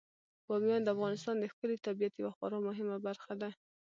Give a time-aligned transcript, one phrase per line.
[0.47, 3.49] بامیان د افغانستان د ښکلي طبیعت یوه خورا مهمه برخه ده.